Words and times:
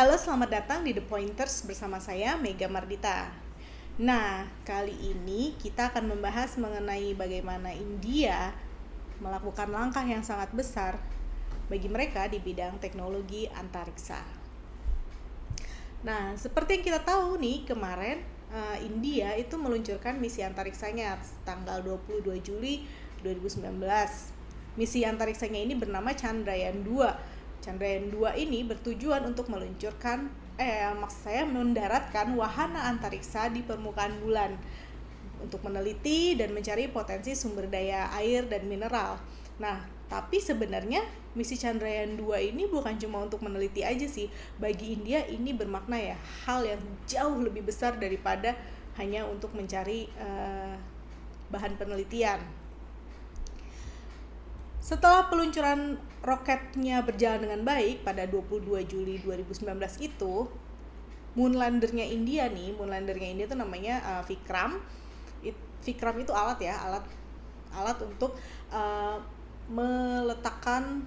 Halo, 0.00 0.16
selamat 0.16 0.48
datang 0.48 0.80
di 0.80 0.96
The 0.96 1.04
Pointers 1.04 1.60
bersama 1.68 2.00
saya 2.00 2.32
Mega 2.40 2.64
Mardita. 2.72 3.36
Nah, 4.00 4.48
kali 4.64 4.96
ini 4.96 5.52
kita 5.60 5.92
akan 5.92 6.16
membahas 6.16 6.56
mengenai 6.56 7.12
bagaimana 7.12 7.68
India 7.76 8.56
melakukan 9.20 9.68
langkah 9.68 10.00
yang 10.00 10.24
sangat 10.24 10.56
besar 10.56 10.96
bagi 11.68 11.92
mereka 11.92 12.32
di 12.32 12.40
bidang 12.40 12.80
teknologi 12.80 13.44
antariksa. 13.52 14.24
Nah, 16.00 16.32
seperti 16.32 16.80
yang 16.80 16.84
kita 16.96 17.04
tahu 17.04 17.36
nih, 17.36 17.68
kemarin 17.68 18.24
uh, 18.56 18.80
India 18.80 19.36
itu 19.36 19.60
meluncurkan 19.60 20.16
misi 20.16 20.40
antariksanya 20.40 21.20
tanggal 21.44 21.84
22 21.84 22.40
Juli 22.40 22.88
2019. 23.20 23.68
Misi 24.80 25.04
antariksanya 25.04 25.60
ini 25.60 25.76
bernama 25.76 26.16
Chandrayaan 26.16 26.88
2 26.88 27.29
Chandrayaan 27.60 28.08
2 28.08 28.40
ini 28.40 28.64
bertujuan 28.64 29.24
untuk 29.28 29.52
meluncurkan 29.52 30.32
eh 30.60 30.92
maksud 30.92 31.20
saya 31.24 31.42
mendaratkan 31.48 32.36
wahana 32.36 32.88
antariksa 32.92 33.48
di 33.48 33.64
permukaan 33.64 34.20
bulan 34.20 34.60
untuk 35.40 35.64
meneliti 35.64 36.36
dan 36.36 36.52
mencari 36.52 36.92
potensi 36.92 37.32
sumber 37.32 37.64
daya 37.68 38.12
air 38.12 38.44
dan 38.44 38.68
mineral. 38.68 39.16
Nah, 39.56 39.80
tapi 40.08 40.36
sebenarnya 40.36 41.00
misi 41.32 41.56
Chandrayaan 41.56 42.20
2 42.20 42.52
ini 42.52 42.68
bukan 42.68 43.00
cuma 43.00 43.24
untuk 43.24 43.40
meneliti 43.40 43.80
aja 43.80 44.04
sih. 44.04 44.28
Bagi 44.60 45.00
India 45.00 45.24
ini 45.28 45.56
bermakna 45.56 45.96
ya 45.96 46.16
hal 46.44 46.64
yang 46.64 46.82
jauh 47.08 47.40
lebih 47.40 47.64
besar 47.64 47.96
daripada 47.96 48.52
hanya 49.00 49.24
untuk 49.24 49.56
mencari 49.56 50.12
uh, 50.20 50.76
bahan 51.48 51.76
penelitian. 51.80 52.59
Setelah 54.80 55.28
peluncuran 55.28 56.00
roketnya 56.24 57.04
berjalan 57.04 57.44
dengan 57.44 57.60
baik 57.68 58.00
pada 58.00 58.24
22 58.24 58.80
Juli 58.88 59.20
2019 59.20 59.76
itu, 60.00 60.48
moonlandernya 61.36 62.08
India 62.08 62.48
nih, 62.48 62.72
moonlandernya 62.74 63.28
India 63.28 63.46
itu 63.46 63.56
namanya 63.60 64.00
uh, 64.00 64.22
Vikram. 64.24 64.80
Vikram 65.84 66.16
itu 66.20 66.32
alat 66.32 66.58
ya, 66.64 66.76
alat 66.80 67.04
alat 67.76 67.98
untuk 68.02 68.34
uh, 68.72 69.20
meletakkan 69.70 71.04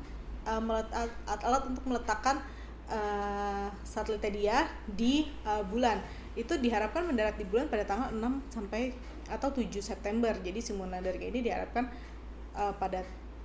uh, 0.47 0.61
melet, 0.61 0.87
alat 1.27 1.63
untuk 1.67 1.83
meletakkan 1.89 2.39
uh, 2.87 3.67
satelitnya 3.83 4.31
dia 4.31 4.57
di 4.85 5.27
uh, 5.49 5.65
bulan. 5.65 5.97
Itu 6.37 6.61
diharapkan 6.61 7.09
mendarat 7.09 7.35
di 7.41 7.45
bulan 7.45 7.67
pada 7.67 7.83
tanggal 7.89 8.09
6 8.13 8.53
sampai 8.53 8.93
atau 9.27 9.49
7 9.49 9.65
September. 9.81 10.33
Jadi 10.39 10.59
si 10.61 10.71
moonlandernya 10.77 11.27
ini 11.29 11.39
diharapkan 11.41 11.89
uh, 12.55 12.73
pada 12.77 13.03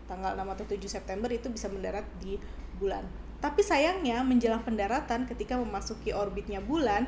tanggal 0.08 0.34
6 0.34 0.54
atau 0.56 0.64
7 0.64 0.80
September 0.88 1.28
itu 1.28 1.52
bisa 1.52 1.68
mendarat 1.68 2.08
di 2.18 2.40
bulan. 2.80 3.04
Tapi 3.38 3.62
sayangnya 3.62 4.26
menjelang 4.26 4.66
pendaratan 4.66 5.28
ketika 5.30 5.54
memasuki 5.54 6.10
orbitnya 6.10 6.58
bulan, 6.58 7.06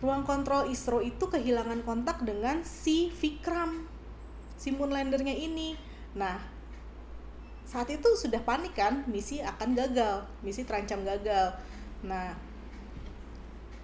ruang 0.00 0.24
kontrol 0.24 0.70
ISRO 0.70 1.04
itu 1.04 1.28
kehilangan 1.28 1.84
kontak 1.84 2.24
dengan 2.24 2.64
si 2.64 3.12
Vikram, 3.12 3.84
si 4.56 4.72
moonlandernya 4.72 5.36
ini. 5.36 5.76
Nah, 6.16 6.40
saat 7.68 7.92
itu 7.92 8.16
sudah 8.16 8.40
panik 8.40 8.72
kan, 8.74 9.04
misi 9.10 9.44
akan 9.44 9.76
gagal, 9.76 10.24
misi 10.40 10.64
terancam 10.64 11.04
gagal. 11.04 11.54
Nah, 12.02 12.32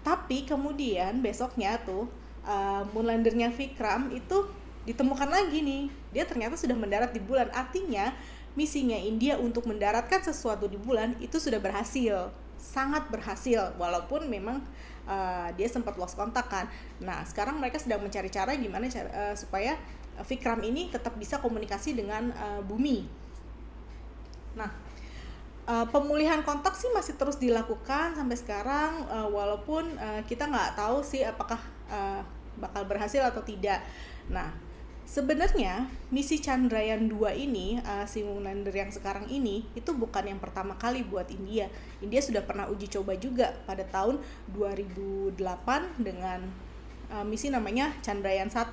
tapi 0.02 0.48
kemudian 0.48 1.20
besoknya 1.20 1.76
tuh 1.84 2.08
uh, 2.48 2.82
moonlandernya 2.96 3.52
Vikram 3.52 4.08
itu 4.08 4.48
ditemukan 4.88 5.28
lagi 5.28 5.60
nih. 5.60 5.92
Dia 6.16 6.24
ternyata 6.24 6.56
sudah 6.56 6.72
mendarat 6.72 7.12
di 7.12 7.20
bulan. 7.20 7.52
Artinya 7.52 8.16
misinya 8.56 8.96
India 8.96 9.36
untuk 9.36 9.68
mendaratkan 9.68 10.24
sesuatu 10.24 10.64
di 10.64 10.80
bulan 10.80 11.12
itu 11.20 11.36
sudah 11.36 11.60
berhasil. 11.60 12.32
Sangat 12.56 13.12
berhasil. 13.12 13.76
Walaupun 13.76 14.32
memang 14.32 14.64
uh, 15.04 15.52
dia 15.52 15.68
sempat 15.68 16.00
lost 16.00 16.16
kontak 16.16 16.48
kan. 16.48 16.64
Nah 17.04 17.20
sekarang 17.28 17.60
mereka 17.60 17.76
sedang 17.76 18.00
mencari 18.00 18.32
cara 18.32 18.56
gimana 18.56 18.88
uh, 18.88 19.36
supaya 19.36 19.76
Vikram 20.18 20.58
ini 20.66 20.90
tetap 20.90 21.14
bisa 21.14 21.38
komunikasi 21.38 21.94
dengan 21.94 22.32
uh, 22.34 22.60
bumi. 22.64 23.06
Nah 24.56 24.72
uh, 25.68 25.86
pemulihan 25.92 26.42
kontak 26.42 26.74
sih 26.74 26.90
masih 26.90 27.14
terus 27.14 27.36
dilakukan 27.38 28.16
sampai 28.18 28.36
sekarang 28.40 29.06
uh, 29.06 29.28
walaupun 29.30 29.94
uh, 30.00 30.24
kita 30.26 30.48
nggak 30.48 30.74
tahu 30.74 31.04
sih 31.04 31.22
apakah 31.22 31.60
uh, 31.92 32.24
bakal 32.58 32.82
berhasil 32.88 33.22
atau 33.22 33.44
tidak. 33.46 33.78
Nah 34.26 34.67
Sebenarnya 35.08 35.88
misi 36.12 36.36
Chandrayaan 36.36 37.08
2 37.08 37.32
ini 37.32 37.80
uh, 37.80 38.04
si 38.04 38.20
Moonlander 38.20 38.76
yang 38.76 38.92
sekarang 38.92 39.24
ini 39.32 39.64
itu 39.72 39.96
bukan 39.96 40.20
yang 40.20 40.36
pertama 40.36 40.76
kali 40.76 41.00
buat 41.00 41.32
India. 41.32 41.72
India 42.04 42.20
sudah 42.20 42.44
pernah 42.44 42.68
uji 42.68 42.92
coba 42.92 43.16
juga 43.16 43.56
pada 43.64 43.88
tahun 43.88 44.20
2008 44.52 45.32
dengan 45.96 46.44
uh, 47.08 47.24
misi 47.24 47.48
namanya 47.48 47.96
Chandrayaan 48.04 48.52
1. 48.52 48.68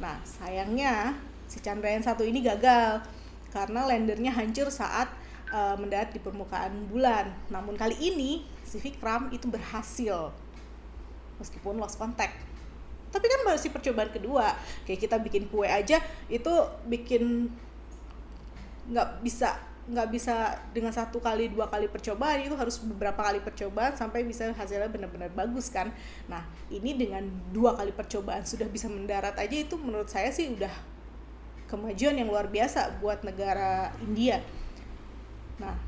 Nah, 0.00 0.16
sayangnya 0.24 1.12
si 1.44 1.60
Chandrayaan 1.60 2.00
1 2.00 2.24
ini 2.24 2.40
gagal 2.40 3.04
karena 3.52 3.84
landernya 3.84 4.32
hancur 4.32 4.72
saat 4.72 5.12
uh, 5.52 5.76
mendarat 5.76 6.08
di 6.08 6.24
permukaan 6.24 6.88
bulan. 6.88 7.28
Namun 7.52 7.76
kali 7.76 8.00
ini 8.00 8.48
si 8.64 8.80
Vikram 8.80 9.28
itu 9.28 9.44
berhasil 9.52 10.32
meskipun 11.36 11.76
lost 11.76 12.00
contact 12.00 12.55
tapi 13.10 13.26
kan 13.30 13.40
masih 13.46 13.70
percobaan 13.70 14.10
kedua. 14.10 14.54
Kayak 14.84 15.00
kita 15.08 15.16
bikin 15.22 15.44
kue 15.48 15.66
aja 15.66 16.02
itu 16.26 16.52
bikin 16.86 17.50
nggak 18.86 19.22
bisa 19.22 19.58
nggak 19.86 20.08
bisa 20.10 20.58
dengan 20.74 20.90
satu 20.90 21.22
kali 21.22 21.46
dua 21.46 21.70
kali 21.70 21.86
percobaan 21.86 22.42
itu 22.42 22.58
harus 22.58 22.82
beberapa 22.82 23.22
kali 23.22 23.38
percobaan 23.38 23.94
sampai 23.94 24.26
bisa 24.26 24.50
hasilnya 24.50 24.90
benar-benar 24.90 25.30
bagus 25.30 25.70
kan. 25.70 25.94
Nah 26.26 26.42
ini 26.74 26.98
dengan 26.98 27.22
dua 27.54 27.78
kali 27.78 27.94
percobaan 27.94 28.42
sudah 28.42 28.66
bisa 28.66 28.90
mendarat 28.90 29.38
aja 29.38 29.56
itu 29.56 29.78
menurut 29.78 30.10
saya 30.10 30.34
sih 30.34 30.50
udah 30.50 30.70
kemajuan 31.70 32.18
yang 32.18 32.26
luar 32.26 32.50
biasa 32.50 32.98
buat 32.98 33.22
negara 33.22 33.94
India. 34.02 34.42
Nah 35.62 35.78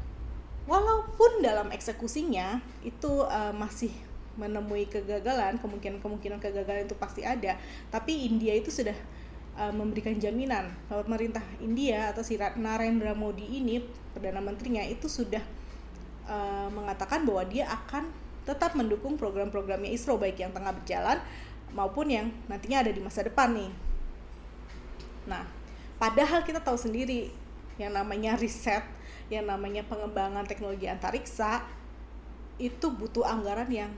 walaupun 0.71 1.43
dalam 1.43 1.75
eksekusinya 1.75 2.63
itu 2.87 3.27
uh, 3.27 3.51
masih 3.51 3.91
menemui 4.39 4.87
kegagalan 4.87 5.59
kemungkinan-kemungkinan 5.59 6.39
kegagalan 6.39 6.87
itu 6.87 6.95
pasti 6.95 7.27
ada 7.27 7.59
tapi 7.91 8.31
India 8.31 8.55
itu 8.55 8.71
sudah 8.71 8.95
uh, 9.59 9.75
memberikan 9.75 10.15
jaminan 10.17 10.71
bahwa 10.87 11.03
pemerintah 11.05 11.43
India 11.59 12.15
atau 12.15 12.23
si 12.23 12.39
Narendra 12.39 13.13
Modi 13.19 13.59
ini 13.59 13.83
perdana 14.15 14.39
menterinya 14.39 14.87
itu 14.87 15.11
sudah 15.11 15.43
uh, 16.31 16.71
mengatakan 16.71 17.27
bahwa 17.27 17.43
dia 17.51 17.67
akan 17.67 18.09
tetap 18.47 18.73
mendukung 18.79 19.21
program-programnya 19.21 19.93
ISRO 19.93 20.17
baik 20.17 20.41
yang 20.41 20.55
tengah 20.57 20.73
berjalan 20.73 21.21
maupun 21.77 22.09
yang 22.09 22.33
nantinya 22.49 22.81
ada 22.81 22.93
di 22.97 23.01
masa 23.05 23.21
depan 23.21 23.53
nih. 23.53 23.69
Nah, 25.29 25.45
padahal 26.01 26.41
kita 26.49 26.65
tahu 26.65 26.81
sendiri 26.81 27.29
yang 27.77 27.93
namanya 27.93 28.41
riset, 28.41 28.81
yang 29.29 29.45
namanya 29.45 29.85
pengembangan 29.85 30.49
teknologi 30.49 30.89
antariksa 30.89 31.61
itu 32.57 32.89
butuh 32.89 33.29
anggaran 33.29 33.69
yang 33.69 33.93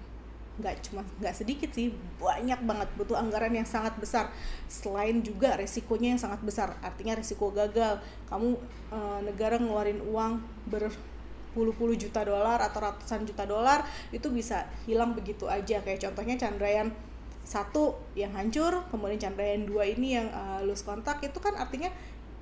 nggak 0.60 0.84
cuma 0.86 1.02
nggak 1.18 1.34
sedikit 1.34 1.72
sih 1.72 1.90
banyak 2.20 2.60
banget. 2.62 2.88
Butuh 2.94 3.16
anggaran 3.16 3.50
yang 3.56 3.64
sangat 3.64 3.96
besar. 3.96 4.28
Selain 4.68 5.18
juga 5.24 5.56
resikonya 5.56 6.14
yang 6.14 6.20
sangat 6.20 6.40
besar. 6.44 6.76
Artinya 6.84 7.16
resiko 7.16 7.48
gagal. 7.50 7.98
Kamu 8.28 8.60
e, 8.92 8.98
negara 9.24 9.56
ngeluarin 9.56 10.04
uang 10.04 10.44
berpuluh-puluh 10.68 11.96
juta 11.96 12.22
dolar 12.22 12.60
atau 12.60 12.78
ratusan 12.84 13.24
juta 13.24 13.48
dolar 13.48 13.82
itu 14.12 14.28
bisa 14.28 14.68
hilang 14.84 15.16
begitu 15.16 15.48
aja. 15.48 15.80
Kayak 15.80 16.06
contohnya 16.06 16.36
Chandrayaan 16.36 16.92
satu 17.40 17.98
yang 18.14 18.36
hancur 18.36 18.84
kemudian 18.92 19.18
Chandrayaan 19.18 19.66
dua 19.66 19.88
ini 19.88 20.14
yang 20.14 20.28
uh, 20.30 20.60
lose 20.62 20.86
kontak 20.86 21.18
itu 21.24 21.40
kan 21.42 21.56
artinya 21.56 21.90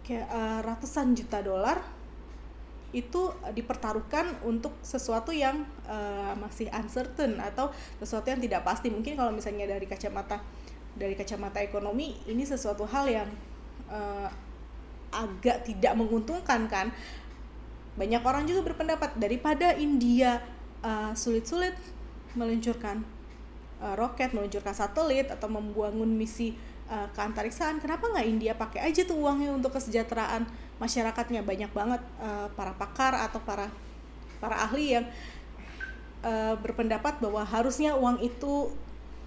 kayak 0.05 0.27
uh, 0.29 0.61
ratusan 0.61 1.17
juta 1.17 1.41
dolar 1.41 1.81
itu 2.89 3.29
dipertaruhkan 3.53 4.41
untuk 4.49 4.73
sesuatu 4.81 5.29
yang 5.29 5.69
uh, 5.85 6.33
masih 6.41 6.73
uncertain 6.73 7.37
atau 7.37 7.69
sesuatu 8.01 8.33
yang 8.33 8.41
tidak 8.41 8.65
pasti. 8.65 8.89
Mungkin 8.89 9.13
kalau 9.13 9.29
misalnya 9.29 9.69
dari 9.69 9.85
kacamata 9.85 10.41
dari 10.97 11.13
kacamata 11.15 11.61
ekonomi 11.61 12.17
ini 12.25 12.43
sesuatu 12.49 12.89
hal 12.89 13.05
yang 13.07 13.29
uh, 13.93 14.29
agak 15.13 15.69
tidak 15.69 15.93
menguntungkan 16.01 16.65
kan? 16.69 16.89
Banyak 18.01 18.23
orang 18.25 18.49
juga 18.49 18.65
berpendapat 18.73 19.21
daripada 19.21 19.77
India 19.77 20.41
uh, 20.81 21.13
sulit-sulit 21.13 21.77
meluncurkan 22.33 23.05
uh, 23.85 23.95
roket 24.01 24.33
meluncurkan 24.33 24.73
satelit 24.73 25.29
atau 25.29 25.49
membangun 25.51 26.09
misi 26.09 26.57
uh, 26.89 27.07
keantariksaan. 27.13 27.85
Kenapa 27.85 28.09
nggak 28.11 28.27
India 28.27 28.53
pakai 28.57 28.89
aja 28.89 29.05
tuh 29.05 29.19
uangnya 29.21 29.53
untuk 29.53 29.77
kesejahteraan 29.77 30.49
masyarakatnya 30.79 31.43
banyak 31.43 31.71
banget 31.75 32.03
uh, 32.23 32.47
para 32.55 32.73
pakar 32.79 33.15
atau 33.19 33.43
para 33.43 33.67
para 34.39 34.63
ahli 34.63 34.95
yang 34.95 35.07
uh, 36.23 36.55
berpendapat 36.63 37.19
bahwa 37.19 37.43
harusnya 37.43 37.99
uang 37.99 38.23
itu 38.23 38.71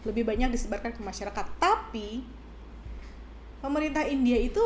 lebih 0.07 0.25
banyak 0.25 0.49
disebarkan 0.49 0.95
ke 0.95 1.01
masyarakat. 1.03 1.45
Tapi 1.59 2.23
pemerintah 3.59 4.07
India 4.07 4.39
itu 4.39 4.63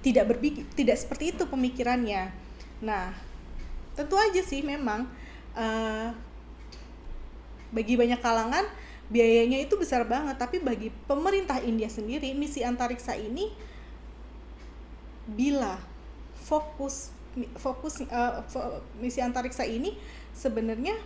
tidak 0.00 0.34
berpikir 0.34 0.64
tidak 0.72 0.96
seperti 0.96 1.36
itu 1.36 1.44
pemikirannya. 1.44 2.32
Nah 2.82 3.12
tentu 3.92 4.16
aja 4.16 4.40
sih 4.40 4.64
memang 4.64 5.06
uh, 5.52 6.08
bagi 7.68 8.00
banyak 8.00 8.18
kalangan 8.24 8.64
biayanya 9.12 9.60
itu 9.60 9.76
besar 9.76 10.08
banget. 10.08 10.40
Tapi 10.40 10.64
bagi 10.64 10.88
pemerintah 11.04 11.60
India 11.60 11.92
sendiri 11.92 12.32
misi 12.32 12.64
antariksa 12.64 13.12
ini 13.12 13.52
bila 15.28 15.76
fokus 16.48 17.12
fokus 17.60 18.00
uh, 18.08 18.40
misi 18.96 19.20
antariksa 19.20 19.68
ini 19.68 19.92
sebenarnya 20.32 20.96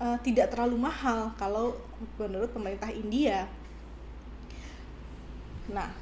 uh, 0.00 0.16
tidak 0.24 0.56
terlalu 0.56 0.80
mahal 0.80 1.36
kalau 1.36 1.76
menurut 2.16 2.50
pemerintah 2.50 2.88
India. 2.90 3.46
Nah, 5.70 5.92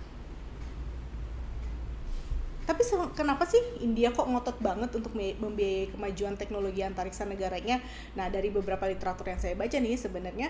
tapi 2.64 2.86
kenapa 3.18 3.44
sih 3.44 3.60
India 3.82 4.14
kok 4.14 4.24
ngotot 4.24 4.62
banget 4.62 4.94
untuk 4.94 5.12
membiayai 5.18 5.92
kemajuan 5.92 6.38
teknologi 6.38 6.80
antariksa 6.80 7.28
negaranya? 7.28 7.82
Nah, 8.16 8.32
dari 8.32 8.48
beberapa 8.48 8.86
literatur 8.88 9.26
yang 9.26 9.42
saya 9.42 9.58
baca 9.58 9.76
nih 9.76 9.98
sebenarnya 9.98 10.48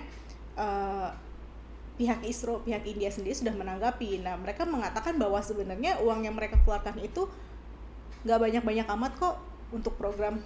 uh, 0.54 1.10
pihak 2.00 2.24
ISRO, 2.24 2.64
pihak 2.64 2.80
India 2.88 3.12
sendiri 3.12 3.36
sudah 3.36 3.52
menanggapi. 3.52 4.24
Nah, 4.24 4.40
mereka 4.40 4.64
mengatakan 4.64 5.20
bahwa 5.20 5.36
sebenarnya 5.44 6.00
uang 6.00 6.24
yang 6.24 6.32
mereka 6.32 6.56
keluarkan 6.64 6.96
itu 6.96 7.28
nggak 8.24 8.40
banyak-banyak 8.40 8.88
amat 8.88 9.12
kok 9.20 9.36
untuk 9.68 10.00
program 10.00 10.40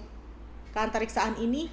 keantariksaan 0.74 1.38
ini. 1.38 1.70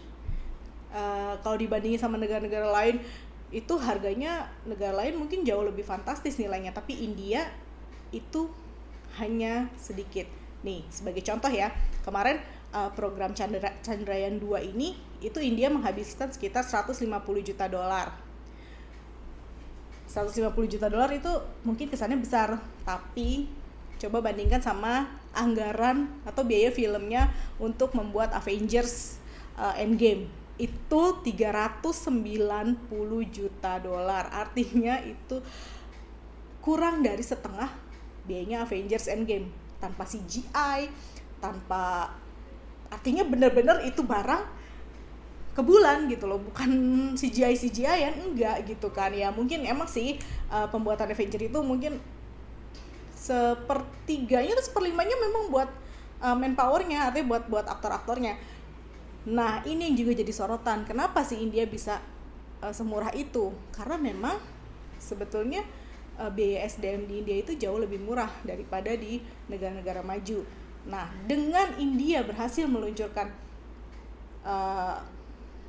Uh, 0.93 1.33
kalau 1.41 1.57
dibandingin 1.57 1.97
sama 1.97 2.21
negara-negara 2.21 2.69
lain, 2.69 3.01
itu 3.49 3.73
harganya 3.81 4.53
negara 4.69 4.93
lain 5.01 5.17
mungkin 5.17 5.41
jauh 5.41 5.65
lebih 5.65 5.81
fantastis 5.81 6.37
nilainya. 6.37 6.77
Tapi 6.77 7.01
India 7.01 7.49
itu 8.13 8.53
hanya 9.17 9.65
sedikit. 9.81 10.29
Nih, 10.61 10.85
sebagai 10.93 11.25
contoh 11.25 11.49
ya, 11.49 11.73
kemarin 12.05 12.37
uh, 12.69 12.93
program 12.93 13.33
Chandra, 13.33 13.73
Chandrayaan 13.81 14.37
2 14.37 14.77
ini 14.77 14.93
itu 15.25 15.41
India 15.41 15.73
menghabiskan 15.73 16.29
sekitar 16.29 16.61
150 16.61 17.01
juta 17.41 17.65
dolar. 17.65 18.30
150 20.11 20.51
juta 20.67 20.91
dolar 20.91 21.07
itu 21.15 21.31
mungkin 21.63 21.87
kesannya 21.87 22.19
besar, 22.19 22.59
tapi 22.83 23.47
coba 23.95 24.19
bandingkan 24.19 24.59
sama 24.59 25.07
anggaran 25.31 26.11
atau 26.27 26.43
biaya 26.43 26.67
filmnya 26.67 27.31
untuk 27.55 27.95
membuat 27.95 28.35
Avengers 28.35 29.23
uh, 29.55 29.71
Endgame. 29.79 30.27
Itu 30.59 31.23
390 31.23 31.87
juta 33.31 33.79
dolar. 33.79 34.27
Artinya 34.35 34.99
itu 34.99 35.39
kurang 36.59 36.99
dari 37.07 37.23
setengah 37.23 37.71
biayanya 38.27 38.67
Avengers 38.67 39.07
Endgame. 39.07 39.47
Tanpa 39.79 40.03
CGI 40.03 40.91
tanpa 41.41 42.13
artinya 42.93 43.25
bener-bener 43.25 43.81
itu 43.89 44.05
barang 44.05 44.60
ke 45.51 45.61
bulan 45.61 46.07
gitu 46.07 46.31
loh 46.31 46.39
bukan 46.39 46.69
CGI 47.19 47.55
CGI 47.59 47.97
yang 48.07 48.15
enggak 48.23 48.63
gitu 48.67 48.87
kan. 48.91 49.11
Ya 49.11 49.29
mungkin 49.31 49.67
emang 49.67 49.87
sih 49.87 50.15
uh, 50.47 50.67
pembuatan 50.71 51.11
Avengers 51.11 51.51
itu 51.51 51.59
mungkin 51.59 51.99
sepertiganya 53.15 54.57
atau 54.57 54.65
seperlimanya 54.65 55.13
memang 55.19 55.53
buat 55.53 55.69
uh, 56.23 56.33
manpowernya 56.33 57.11
artinya 57.11 57.27
buat 57.37 57.43
buat 57.51 57.65
aktor-aktornya. 57.67 58.39
Nah 59.29 59.61
ini 59.67 59.91
yang 59.91 59.95
juga 59.99 60.17
jadi 60.17 60.33
sorotan 60.33 60.87
kenapa 60.87 61.21
sih 61.21 61.37
India 61.37 61.67
bisa 61.67 62.01
uh, 62.63 62.73
semurah 62.73 63.13
itu? 63.13 63.53
Karena 63.75 63.99
memang 63.99 64.39
sebetulnya 64.97 65.61
uh, 66.17 66.31
biaya 66.33 66.65
SDM 66.65 67.05
di 67.05 67.13
India 67.21 67.37
itu 67.43 67.53
jauh 67.59 67.77
lebih 67.77 68.01
murah 68.01 68.31
daripada 68.41 68.95
di 68.97 69.21
negara-negara 69.51 70.01
maju. 70.01 70.41
Nah, 70.89 71.13
dengan 71.29 71.77
India 71.77 72.25
berhasil 72.25 72.65
meluncurkan 72.65 73.29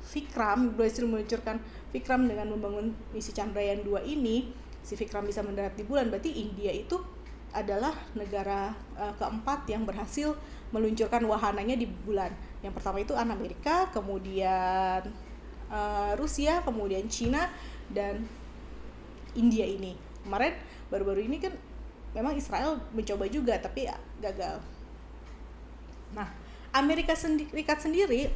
Vikram, 0.03 0.75
berhasil 0.75 1.07
meluncurkan 1.07 1.63
Vikram 1.95 2.27
dengan 2.27 2.51
membangun 2.51 2.91
misi 3.15 3.31
Chandrayaan 3.31 3.81
2 3.87 4.03
ini, 4.03 4.51
si 4.83 4.99
Vikram 4.99 5.23
bisa 5.23 5.39
mendarat 5.39 5.79
di 5.79 5.87
bulan, 5.87 6.11
berarti 6.11 6.29
India 6.43 6.69
itu 6.75 6.99
adalah 7.53 7.93
negara 8.17 8.73
uh, 8.97 9.13
keempat 9.15 9.69
yang 9.69 9.85
berhasil 9.85 10.33
meluncurkan 10.73 11.21
wahananya 11.29 11.77
di 11.77 11.85
bulan. 11.85 12.33
Yang 12.65 12.81
pertama 12.81 12.97
itu 12.99 13.13
Amerika, 13.13 13.87
kemudian 13.93 15.05
uh, 15.69 16.11
Rusia, 16.17 16.65
kemudian 16.65 17.05
Cina 17.07 17.53
dan 17.93 18.25
India 19.37 19.69
ini. 19.69 19.93
Kemarin 20.25 20.57
baru-baru 20.89 21.29
ini 21.29 21.37
kan 21.37 21.53
memang 22.17 22.33
Israel 22.33 22.81
mencoba 22.93 23.29
juga 23.29 23.57
tapi 23.61 23.85
gagal. 24.17 24.61
Nah 26.17 26.29
Amerika 26.73 27.13
Serikat 27.13 27.85
sendiri 27.85 28.33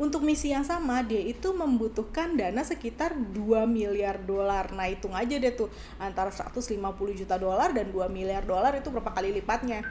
untuk 0.00 0.24
misi 0.24 0.50
yang 0.52 0.64
sama 0.64 1.04
dia 1.04 1.20
itu 1.20 1.52
membutuhkan 1.52 2.36
dana 2.36 2.64
sekitar 2.64 3.12
2 3.12 3.68
miliar 3.68 4.16
dolar. 4.24 4.72
Nah, 4.72 4.88
hitung 4.88 5.12
aja 5.12 5.36
deh 5.36 5.52
tuh 5.52 5.68
antara 6.00 6.32
150 6.32 6.72
juta 7.12 7.36
dolar 7.36 7.76
dan 7.76 7.92
2 7.92 8.08
miliar 8.08 8.44
dolar 8.44 8.72
itu 8.76 8.88
berapa 8.88 9.12
kali 9.12 9.36
lipatnya. 9.36 9.84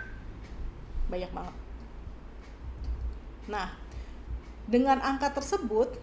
Banyak 1.08 1.32
banget. 1.32 1.56
Nah, 3.50 3.68
dengan 4.66 4.98
angka 5.02 5.34
tersebut 5.38 5.94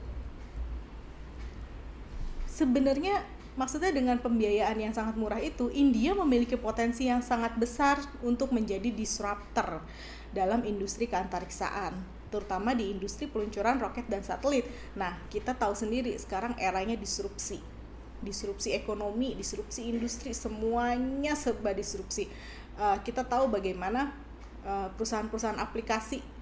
sebenarnya 2.47 3.23
Maksudnya 3.59 3.91
dengan 3.91 4.23
pembiayaan 4.23 4.79
yang 4.79 4.95
sangat 4.95 5.19
murah 5.19 5.43
itu, 5.43 5.67
India 5.75 6.15
memiliki 6.15 6.55
potensi 6.55 7.11
yang 7.11 7.27
sangat 7.27 7.59
besar 7.59 7.99
untuk 8.23 8.55
menjadi 8.55 8.95
disruptor 8.95 9.83
dalam 10.31 10.63
industri 10.63 11.11
keantariksaan, 11.11 11.99
terutama 12.29 12.77
di 12.77 12.93
industri 12.93 13.29
peluncuran 13.29 13.81
roket 13.81 14.07
dan 14.09 14.21
satelit. 14.25 14.69
Nah, 14.97 15.17
kita 15.33 15.57
tahu 15.57 15.73
sendiri 15.73 16.13
sekarang 16.17 16.57
eranya 16.61 16.95
disrupsi. 16.95 17.61
Disrupsi 18.21 18.75
ekonomi, 18.75 19.35
disrupsi 19.39 19.89
industri, 19.89 20.35
semuanya 20.35 21.39
serba 21.39 21.73
disrupsi. 21.73 22.29
Uh, 22.79 22.99
kita 23.03 23.27
tahu 23.27 23.51
bagaimana 23.51 24.15
eh, 24.63 24.89
perusahaan-perusahaan 24.95 25.59
aplikasi 25.59 26.39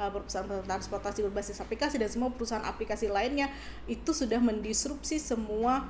Uh, 0.00 0.08
perusahaan 0.08 0.48
transportasi 0.64 1.20
berbasis 1.28 1.60
aplikasi 1.60 2.00
dan 2.00 2.08
semua 2.08 2.32
perusahaan 2.32 2.64
aplikasi 2.64 3.12
lainnya 3.12 3.52
itu 3.84 4.16
sudah 4.16 4.40
mendisrupsi 4.40 5.20
semua 5.20 5.84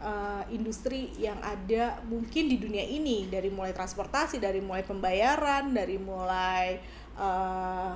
uh, 0.00 0.42
industri 0.48 1.12
yang 1.20 1.36
ada 1.44 2.00
mungkin 2.08 2.48
di 2.48 2.56
dunia 2.56 2.82
ini 2.82 3.28
dari 3.28 3.52
mulai 3.52 3.76
transportasi 3.76 4.40
dari 4.40 4.64
mulai 4.64 4.82
pembayaran 4.82 5.70
dari 5.76 6.00
mulai 6.00 6.80
uh, 7.20 7.92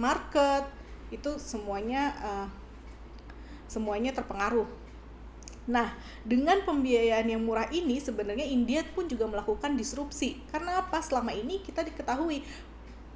market 0.00 0.64
itu 1.12 1.36
semuanya 1.36 2.16
uh, 2.24 2.48
semuanya 3.68 4.16
terpengaruh 4.16 4.66
Nah, 5.64 5.96
dengan 6.28 6.60
pembiayaan 6.60 7.24
yang 7.24 7.40
murah 7.40 7.64
ini 7.72 7.96
sebenarnya 7.96 8.44
India 8.44 8.84
pun 8.92 9.08
juga 9.08 9.24
melakukan 9.24 9.80
disrupsi. 9.80 10.36
Karena 10.52 10.84
apa? 10.84 11.00
Selama 11.00 11.32
ini 11.32 11.64
kita 11.64 11.80
diketahui 11.80 12.44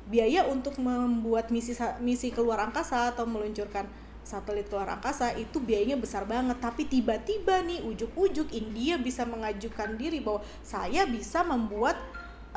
biaya 0.08 0.48
untuk 0.48 0.80
membuat 0.80 1.52
misi 1.52 1.76
misi 2.00 2.32
keluar 2.32 2.64
angkasa 2.64 3.12
atau 3.12 3.28
meluncurkan 3.28 3.84
satelit 4.24 4.68
keluar 4.72 4.88
angkasa 4.88 5.36
itu 5.36 5.60
biayanya 5.60 6.00
besar 6.00 6.24
banget 6.24 6.56
tapi 6.60 6.84
tiba-tiba 6.88 7.64
nih 7.64 7.84
ujuk-ujuk 7.84 8.52
India 8.52 8.96
bisa 8.96 9.28
mengajukan 9.28 9.96
diri 10.00 10.20
bahwa 10.20 10.40
saya 10.64 11.04
bisa 11.08 11.44
membuat 11.44 11.96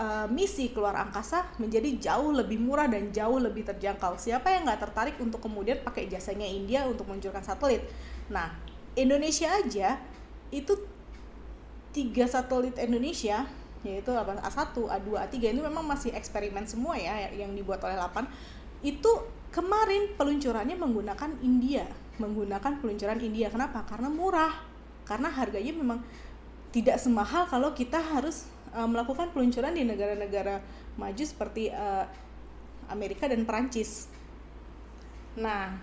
uh, 0.01 0.25
misi 0.25 0.73
keluar 0.73 0.97
angkasa 0.97 1.45
menjadi 1.61 1.93
jauh 2.01 2.33
lebih 2.33 2.57
murah 2.57 2.89
dan 2.89 3.13
jauh 3.13 3.37
lebih 3.37 3.61
terjangkau. 3.69 4.17
Siapa 4.17 4.49
yang 4.49 4.65
nggak 4.65 4.81
tertarik 4.89 5.15
untuk 5.21 5.45
kemudian 5.45 5.85
pakai 5.85 6.09
jasanya 6.09 6.49
India 6.49 6.89
untuk 6.89 7.05
meluncurkan 7.05 7.45
satelit? 7.45 7.85
Nah 8.33 8.57
Indonesia 8.97 9.53
aja 9.53 10.01
itu 10.49 10.73
tiga 11.93 12.25
satelit 12.25 12.75
Indonesia 12.81 13.45
yaitu 13.81 14.13
A1, 14.13 14.77
A2, 14.77 15.09
A3 15.25 15.35
ini 15.41 15.61
memang 15.61 15.81
masih 15.81 16.13
eksperimen 16.13 16.69
semua 16.69 16.93
ya 16.93 17.33
yang 17.33 17.49
dibuat 17.57 17.81
oleh 17.81 17.97
Lapan 17.97 18.29
itu 18.85 19.09
kemarin 19.49 20.13
peluncurannya 20.13 20.77
menggunakan 20.77 21.41
India 21.41 21.89
menggunakan 22.21 22.77
peluncuran 22.77 23.17
India. 23.17 23.49
Kenapa? 23.49 23.81
Karena 23.89 24.13
murah 24.13 24.53
karena 25.09 25.33
harganya 25.33 25.73
memang 25.73 25.99
tidak 26.69 27.01
semahal 27.01 27.49
kalau 27.49 27.73
kita 27.73 27.97
harus 27.97 28.47
uh, 28.75 28.87
melakukan 28.87 29.31
peluncuran 29.31 29.75
di 29.75 29.83
negara-negara 29.87 30.63
maju 30.95 31.23
seperti 31.23 31.71
uh, 31.71 32.07
Amerika 32.91 33.27
dan 33.27 33.47
Perancis. 33.47 34.11
Nah 35.39 35.79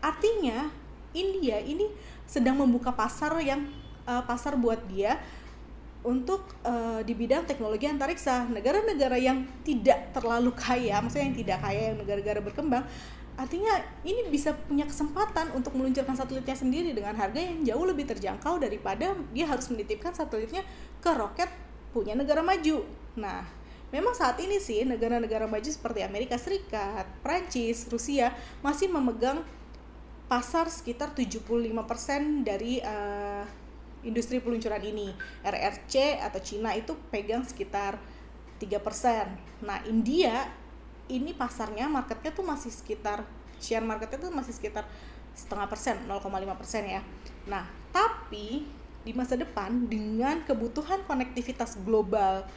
artinya 0.00 0.68
India 1.16 1.60
ini 1.60 1.88
sedang 2.24 2.60
membuka 2.60 2.92
pasar 2.92 3.36
yang 3.40 3.68
uh, 4.08 4.24
pasar 4.24 4.56
buat 4.56 4.80
dia 4.88 5.20
untuk 6.04 6.44
uh, 6.68 7.00
di 7.00 7.16
bidang 7.16 7.48
teknologi 7.48 7.88
antariksa. 7.88 8.44
Negara-negara 8.48 9.16
yang 9.16 9.48
tidak 9.64 10.12
terlalu 10.12 10.52
kaya 10.52 11.00
maksudnya 11.00 11.26
yang 11.32 11.38
tidak 11.38 11.58
kaya 11.64 11.80
yang 11.92 11.96
negara-negara 12.00 12.40
berkembang 12.44 12.84
artinya 13.34 13.82
ini 14.06 14.30
bisa 14.30 14.54
punya 14.54 14.86
kesempatan 14.86 15.50
untuk 15.58 15.74
meluncurkan 15.74 16.14
satelitnya 16.14 16.54
sendiri 16.54 16.94
dengan 16.94 17.18
harga 17.18 17.42
yang 17.42 17.66
jauh 17.66 17.82
lebih 17.82 18.06
terjangkau 18.06 18.62
daripada 18.62 19.18
dia 19.34 19.46
harus 19.50 19.66
menitipkan 19.74 20.14
satelitnya 20.14 20.62
ke 21.02 21.10
roket 21.10 21.50
punya 21.94 22.18
negara 22.18 22.42
maju 22.42 22.82
nah 23.14 23.46
memang 23.94 24.10
saat 24.10 24.34
ini 24.42 24.58
sih 24.58 24.82
negara-negara 24.82 25.46
maju 25.46 25.70
seperti 25.70 26.02
Amerika 26.02 26.34
Serikat, 26.34 27.06
Prancis, 27.22 27.86
Rusia 27.86 28.34
masih 28.58 28.90
memegang 28.90 29.46
pasar 30.26 30.66
sekitar 30.66 31.14
75% 31.14 31.70
dari 32.42 32.82
uh, 32.82 33.46
industri 34.02 34.42
peluncuran 34.42 34.82
ini. 34.82 35.14
RRC 35.46 36.18
atau 36.26 36.42
Cina 36.42 36.74
itu 36.74 36.98
pegang 37.14 37.46
sekitar 37.46 38.02
3%. 38.58 39.62
Nah, 39.62 39.78
India 39.86 40.50
ini 41.06 41.36
pasarnya 41.36 41.86
marketnya 41.86 42.32
tuh 42.32 42.42
masih 42.42 42.72
sekitar 42.72 43.22
share 43.60 43.84
marketnya 43.84 44.28
tuh 44.28 44.32
masih 44.32 44.56
sekitar 44.56 44.88
setengah 45.34 45.66
persen 45.66 45.96
0,5 46.06 46.60
persen 46.60 46.82
ya 46.86 47.00
nah 47.44 47.66
tapi 47.90 48.64
di 49.04 49.12
masa 49.12 49.36
depan 49.36 49.84
dengan 49.84 50.40
kebutuhan 50.48 51.04
konektivitas 51.04 51.76
global 51.84 52.48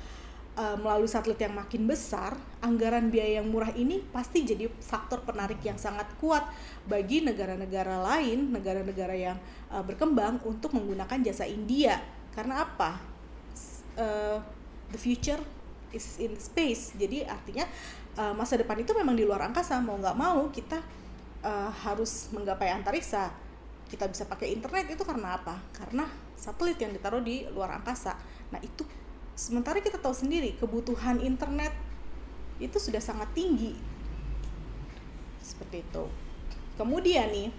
uh, 0.56 0.78
melalui 0.80 1.12
satelit 1.12 1.38
yang 1.38 1.54
makin 1.54 1.86
besar, 1.86 2.40
anggaran 2.64 3.12
biaya 3.14 3.44
yang 3.44 3.48
murah 3.52 3.70
ini 3.76 4.02
pasti 4.10 4.48
jadi 4.48 4.72
faktor 4.82 5.22
penarik 5.28 5.62
yang 5.62 5.78
sangat 5.78 6.08
kuat 6.18 6.48
bagi 6.90 7.22
negara-negara 7.22 8.00
lain, 8.00 8.50
negara-negara 8.50 9.14
yang 9.14 9.38
uh, 9.70 9.84
berkembang 9.84 10.42
untuk 10.48 10.74
menggunakan 10.74 11.20
jasa 11.22 11.46
India. 11.46 12.00
Karena 12.32 12.66
apa? 12.66 12.98
Uh, 13.98 14.40
the 14.90 15.00
future 15.00 15.40
is 15.92 16.18
in 16.18 16.34
space. 16.40 16.96
Jadi 16.96 17.28
artinya 17.28 17.68
uh, 18.18 18.34
masa 18.34 18.56
depan 18.56 18.80
itu 18.82 18.96
memang 18.96 19.20
di 19.20 19.28
luar 19.28 19.46
angkasa. 19.46 19.78
Mau 19.84 20.00
nggak 20.00 20.18
mau 20.18 20.48
kita 20.48 20.80
uh, 21.44 21.70
harus 21.86 22.32
menggapai 22.34 22.72
antariksa 22.74 23.47
kita 23.88 24.06
bisa 24.12 24.28
pakai 24.28 24.52
internet 24.52 24.92
itu 24.92 25.04
karena 25.08 25.40
apa? 25.40 25.56
Karena 25.72 26.06
satelit 26.36 26.78
yang 26.78 26.92
ditaruh 26.92 27.24
di 27.24 27.48
luar 27.52 27.80
angkasa. 27.80 28.14
Nah 28.52 28.60
itu 28.60 28.84
sementara 29.34 29.80
kita 29.80 29.98
tahu 29.98 30.14
sendiri 30.14 30.56
kebutuhan 30.60 31.24
internet 31.24 31.72
itu 32.60 32.78
sudah 32.78 33.00
sangat 33.00 33.32
tinggi 33.34 33.74
seperti 35.42 35.82
itu. 35.82 36.04
Kemudian 36.76 37.32
nih 37.32 37.50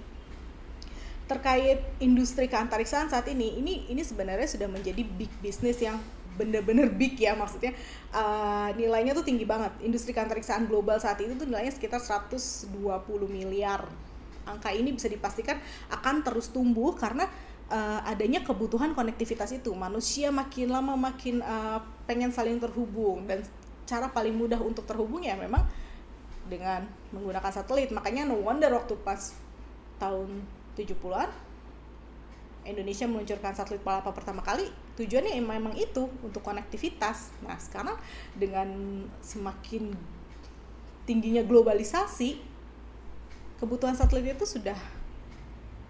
terkait 1.28 1.84
industri 2.00 2.48
keantariksaan 2.48 3.12
saat 3.12 3.28
ini, 3.28 3.60
ini 3.60 3.84
ini 3.92 4.00
sebenarnya 4.00 4.48
sudah 4.48 4.68
menjadi 4.68 5.04
big 5.04 5.28
business 5.44 5.76
yang 5.80 6.00
bener-bener 6.38 6.86
big 6.86 7.18
ya 7.18 7.34
maksudnya 7.34 7.74
uh, 8.14 8.70
nilainya 8.78 9.10
tuh 9.10 9.26
tinggi 9.26 9.42
banget 9.42 9.74
industri 9.82 10.14
keantariksaan 10.14 10.70
global 10.70 10.94
saat 11.02 11.18
itu 11.18 11.34
tuh 11.34 11.50
nilainya 11.50 11.74
sekitar 11.74 11.98
120 11.98 12.70
miliar 13.26 13.90
angka 14.48 14.72
ini 14.72 14.96
bisa 14.96 15.06
dipastikan 15.06 15.60
akan 15.92 16.24
terus 16.24 16.48
tumbuh 16.48 16.96
karena 16.96 17.28
uh, 17.68 18.00
adanya 18.08 18.40
kebutuhan 18.40 18.96
konektivitas 18.96 19.52
itu 19.52 19.70
manusia 19.76 20.32
makin 20.32 20.72
lama 20.72 20.96
makin 20.96 21.44
uh, 21.44 21.84
pengen 22.08 22.32
saling 22.32 22.56
terhubung 22.56 23.28
dan 23.28 23.44
cara 23.84 24.08
paling 24.08 24.32
mudah 24.32 24.60
untuk 24.60 24.84
terhubung 24.88 25.24
ya 25.24 25.36
memang 25.36 25.64
dengan 26.48 26.88
menggunakan 27.12 27.52
satelit 27.52 27.92
makanya 27.92 28.24
no 28.24 28.40
wonder 28.40 28.72
waktu 28.72 28.96
pas 29.04 29.36
tahun 30.00 30.44
70-an 30.76 31.28
Indonesia 32.68 33.08
meluncurkan 33.08 33.56
satelit 33.56 33.80
Palapa 33.80 34.12
pertama 34.12 34.44
kali 34.44 34.68
tujuannya 35.00 35.40
memang 35.40 35.78
itu 35.78 36.10
untuk 36.20 36.44
konektivitas. 36.44 37.32
Nah 37.40 37.56
sekarang 37.56 37.96
dengan 38.36 38.68
semakin 39.24 39.94
tingginya 41.08 41.40
globalisasi, 41.40 42.36
kebutuhan 43.58 43.94
satelit 43.94 44.38
itu 44.38 44.46
sudah 44.46 44.78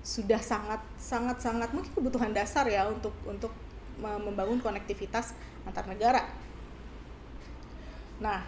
sudah 0.00 0.40
sangat 0.40 0.80
sangat 0.96 1.36
sangat 1.36 1.68
mungkin 1.76 1.92
kebutuhan 1.92 2.32
dasar 2.32 2.64
ya 2.64 2.88
untuk 2.88 3.12
untuk 3.28 3.52
membangun 4.00 4.62
konektivitas 4.62 5.36
antar 5.66 5.84
negara. 5.84 6.22
Nah, 8.18 8.42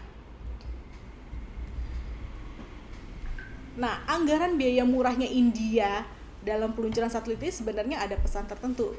nah 3.77 4.03
anggaran 4.09 4.57
biaya 4.57 4.87
murahnya 4.87 5.27
India 5.29 6.07
dalam 6.41 6.73
peluncuran 6.73 7.13
satelit 7.13 7.43
ini 7.45 7.53
sebenarnya 7.53 7.97
ada 8.01 8.17
pesan 8.17 8.49
tertentu 8.49 8.97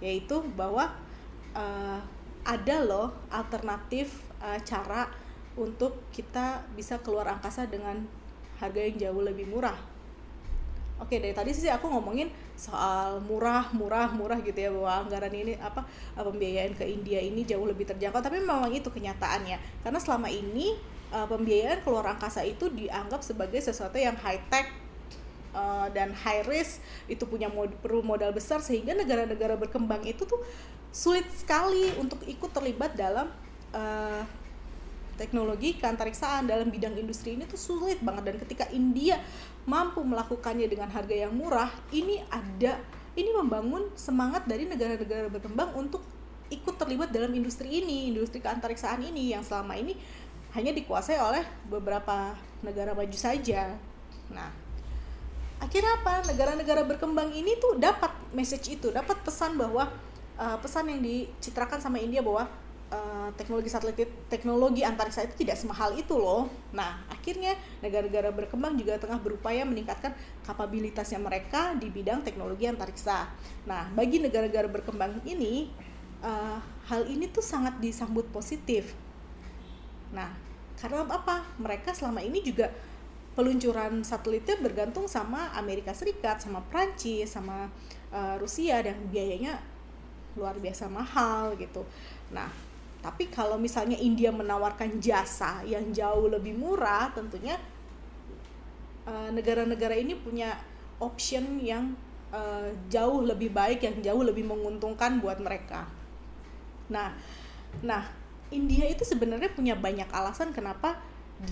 yaitu 0.00 0.42
bahwa 0.56 0.90
uh, 1.54 2.00
ada 2.42 2.76
loh 2.82 3.12
alternatif 3.28 4.24
uh, 4.40 4.56
cara 4.64 5.12
untuk 5.54 6.08
kita 6.08 6.64
bisa 6.72 6.96
keluar 7.04 7.28
angkasa 7.28 7.68
dengan 7.68 8.08
harga 8.60 8.80
yang 8.84 8.96
jauh 9.00 9.22
lebih 9.24 9.48
murah. 9.48 9.76
Oke 11.00 11.16
dari 11.16 11.32
tadi 11.32 11.56
sih 11.56 11.72
aku 11.72 11.88
ngomongin 11.88 12.28
soal 12.60 13.24
murah, 13.24 13.72
murah, 13.72 14.12
murah 14.12 14.36
gitu 14.44 14.60
ya 14.60 14.68
bahwa 14.68 15.08
anggaran 15.08 15.32
ini 15.32 15.56
apa 15.56 15.80
pembiayaan 16.12 16.76
ke 16.76 16.84
India 16.84 17.24
ini 17.24 17.48
jauh 17.48 17.64
lebih 17.64 17.88
terjangkau. 17.88 18.20
Tapi 18.20 18.36
memang 18.44 18.68
itu 18.68 18.92
kenyataannya 18.92 19.56
karena 19.80 19.96
selama 19.96 20.28
ini 20.28 20.76
uh, 21.08 21.24
pembiayaan 21.24 21.80
keluar 21.80 22.04
angkasa 22.12 22.44
itu 22.44 22.68
dianggap 22.68 23.24
sebagai 23.24 23.64
sesuatu 23.64 23.96
yang 23.96 24.12
high 24.20 24.44
tech 24.52 24.68
uh, 25.54 25.88
dan 25.90 26.14
high 26.14 26.44
risk 26.46 26.84
itu 27.10 27.24
punya 27.26 27.50
mod 27.50 27.72
perlu 27.82 28.04
modal 28.04 28.30
besar 28.30 28.62
sehingga 28.62 28.94
negara-negara 28.94 29.58
berkembang 29.58 30.04
itu 30.06 30.28
tuh 30.28 30.40
sulit 30.90 31.26
sekali 31.32 31.94
untuk 31.98 32.22
ikut 32.26 32.50
terlibat 32.50 32.98
dalam 32.98 33.30
uh, 33.74 34.22
teknologi 35.20 35.76
keantariksaan 35.76 36.48
dalam 36.48 36.72
bidang 36.72 36.96
industri 36.96 37.36
ini 37.36 37.44
tuh 37.44 37.60
sulit 37.60 38.00
banget. 38.00 38.32
Dan 38.32 38.36
ketika 38.40 38.64
India 38.72 39.20
mampu 39.68 40.00
melakukannya 40.00 40.64
dengan 40.64 40.88
harga 40.88 41.28
yang 41.28 41.36
murah 41.36 41.68
ini 41.92 42.24
ada 42.32 42.80
ini 43.12 43.28
membangun 43.36 43.92
semangat 43.92 44.48
dari 44.48 44.64
negara-negara 44.64 45.28
berkembang 45.28 45.76
untuk 45.76 46.00
ikut 46.48 46.74
terlibat 46.80 47.12
dalam 47.12 47.30
industri 47.36 47.84
ini 47.84 48.08
industri 48.08 48.40
keantariksaan 48.40 49.04
ini 49.04 49.36
yang 49.36 49.44
selama 49.44 49.76
ini 49.76 49.94
hanya 50.56 50.74
dikuasai 50.74 51.20
oleh 51.20 51.44
beberapa 51.68 52.34
negara 52.64 52.96
maju 52.96 53.14
saja. 53.14 53.76
Nah 54.32 54.50
akhirnya 55.60 56.00
apa? 56.00 56.24
Negara-negara 56.32 56.82
berkembang 56.88 57.30
ini 57.36 57.60
tuh 57.60 57.76
dapat 57.76 58.10
message 58.32 58.72
itu 58.72 58.88
dapat 58.90 59.20
pesan 59.20 59.60
bahwa 59.60 59.92
uh, 60.40 60.56
pesan 60.58 60.88
yang 60.88 61.04
dicitrakan 61.04 61.78
sama 61.78 62.00
India 62.00 62.24
bahwa 62.24 62.48
uh, 62.90 63.30
teknologi 63.38 63.70
satelit 63.70 64.10
teknologi 64.28 64.82
antariksa 64.84 65.24
itu 65.24 65.46
tidak 65.46 65.56
semahal 65.56 65.94
itu 65.96 66.14
loh. 66.18 66.50
Nah 66.74 67.02
akhirnya 67.08 67.56
negara-negara 67.80 68.34
berkembang 68.34 68.76
juga 68.76 68.98
tengah 68.98 69.18
berupaya 69.22 69.64
meningkatkan 69.64 70.12
kapabilitasnya 70.44 71.22
mereka 71.22 71.74
di 71.78 71.88
bidang 71.88 72.26
teknologi 72.26 72.66
antariksa. 72.66 73.30
Nah 73.64 73.88
bagi 73.94 74.20
negara-negara 74.20 74.68
berkembang 74.68 75.22
ini 75.24 75.70
uh, 76.20 76.58
hal 76.90 77.06
ini 77.06 77.30
tuh 77.30 77.42
sangat 77.42 77.78
disambut 77.78 78.28
positif. 78.28 78.92
Nah 80.12 80.34
karena 80.76 81.06
apa? 81.06 81.46
Mereka 81.60 81.92
selama 81.92 82.24
ini 82.24 82.40
juga 82.40 82.72
peluncuran 83.38 84.02
satelitnya 84.02 84.58
bergantung 84.58 85.06
sama 85.06 85.54
Amerika 85.54 85.94
Serikat, 85.94 86.42
sama 86.42 86.60
Prancis, 86.66 87.30
sama 87.30 87.70
uh, 88.10 88.34
Rusia 88.36 88.82
dan 88.82 88.98
biayanya 89.08 89.62
luar 90.34 90.58
biasa 90.58 90.86
mahal 90.90 91.54
gitu. 91.58 91.86
Nah, 92.34 92.50
tapi 93.00 93.32
kalau 93.32 93.56
misalnya 93.56 93.96
India 93.96 94.28
menawarkan 94.28 95.00
jasa 95.00 95.64
yang 95.64 95.88
jauh 95.90 96.28
lebih 96.28 96.52
murah, 96.52 97.08
tentunya 97.16 97.56
uh, 99.08 99.32
negara-negara 99.32 99.96
ini 99.96 100.12
punya 100.16 100.60
option 101.00 101.56
yang 101.64 101.96
uh, 102.28 102.68
jauh 102.92 103.24
lebih 103.24 103.50
baik, 103.56 103.80
yang 103.80 103.96
jauh 104.04 104.20
lebih 104.20 104.44
menguntungkan 104.44 105.16
buat 105.18 105.40
mereka. 105.40 105.88
Nah, 106.92 107.16
nah 107.80 108.04
India 108.52 108.84
itu 108.84 109.06
sebenarnya 109.08 109.48
punya 109.56 109.72
banyak 109.72 110.10
alasan 110.12 110.52
kenapa 110.52 111.00